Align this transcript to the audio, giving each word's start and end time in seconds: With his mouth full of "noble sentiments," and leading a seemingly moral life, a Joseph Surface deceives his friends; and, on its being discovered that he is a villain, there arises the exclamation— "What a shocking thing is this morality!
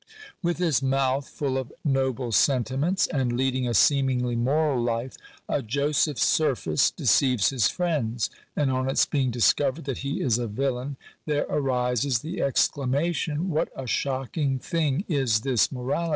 With 0.41 0.57
his 0.57 0.81
mouth 0.81 1.29
full 1.29 1.59
of 1.59 1.71
"noble 1.85 2.31
sentiments," 2.31 3.05
and 3.05 3.37
leading 3.37 3.67
a 3.67 3.75
seemingly 3.75 4.35
moral 4.35 4.81
life, 4.81 5.15
a 5.47 5.61
Joseph 5.61 6.17
Surface 6.17 6.89
deceives 6.89 7.51
his 7.51 7.67
friends; 7.67 8.31
and, 8.55 8.71
on 8.71 8.89
its 8.89 9.05
being 9.05 9.29
discovered 9.29 9.85
that 9.85 9.99
he 9.99 10.19
is 10.19 10.39
a 10.39 10.47
villain, 10.47 10.97
there 11.27 11.45
arises 11.51 12.17
the 12.21 12.41
exclamation— 12.41 13.49
"What 13.51 13.69
a 13.75 13.85
shocking 13.85 14.57
thing 14.57 15.05
is 15.07 15.41
this 15.41 15.71
morality! 15.71 16.09